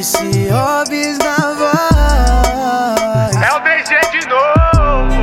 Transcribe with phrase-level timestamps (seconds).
[0.00, 3.36] MC Robes na voz.
[3.36, 5.20] É o BG de novo.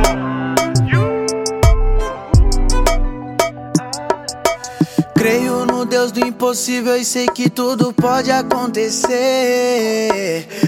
[5.16, 9.08] Creio no Deus do impossível e sei que tudo pode acontecer.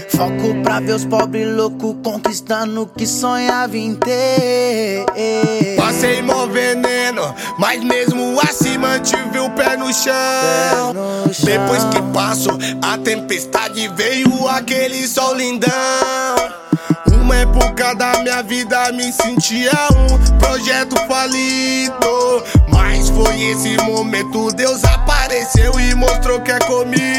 [0.09, 5.05] Foco pra ver os pobres loucos conquistando o que sonhava em ter.
[5.77, 10.93] Passei mó veneno, mas mesmo assim mantive o pé no chão.
[11.43, 15.71] Depois que passou a tempestade, veio aquele sol lindão.
[17.13, 22.43] Uma época da minha vida me sentia um projeto falido.
[22.69, 27.10] Mas foi esse momento, Deus apareceu e mostrou que é comigo.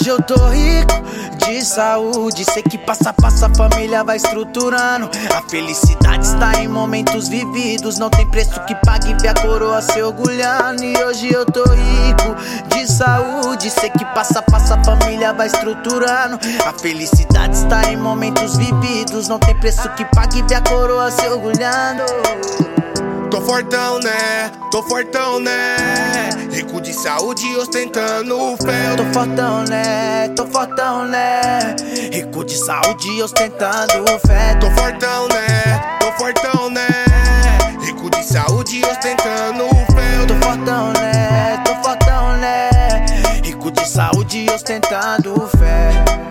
[0.00, 0.94] Hoje eu tô rico
[1.36, 2.42] de saúde.
[2.50, 5.10] Sei que passa a passo a família vai estruturando.
[5.36, 7.98] A felicidade está em momentos vividos.
[7.98, 10.82] Não tem preço que pague ver a coroa se orgulhando.
[10.82, 12.34] E hoje eu tô rico
[12.74, 13.68] de saúde.
[13.68, 16.38] Sei que passa a passo a família vai estruturando.
[16.66, 19.28] A felicidade está em momentos vividos.
[19.28, 22.04] Não tem preço que pague ver a coroa se orgulhando.
[23.30, 24.50] Tô fortão, né?
[24.72, 25.76] Tô fortão, né?
[26.50, 28.96] Rico de saúde, ostentando fé.
[28.96, 30.28] Tô fortão, né?
[30.34, 31.76] Tô fortão, né?
[32.12, 34.56] Rico de saúde, ostentando fé.
[34.60, 35.98] Tô fortão, né?
[36.00, 36.88] Tô fortão, né?
[37.80, 40.26] Rico de saúde, ostentando fé.
[40.26, 41.62] Tô fortão, né?
[41.64, 42.70] Tô fortão, né?
[43.44, 46.29] Rico de saúde, ostentando fé.